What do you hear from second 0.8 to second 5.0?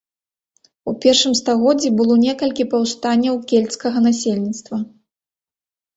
У першым стагоддзі было некалькі паўстанняў кельцкага насельніцтва.